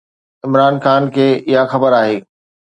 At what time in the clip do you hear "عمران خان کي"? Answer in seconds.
0.45-1.27